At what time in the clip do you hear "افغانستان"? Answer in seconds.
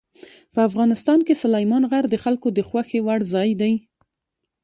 0.69-1.19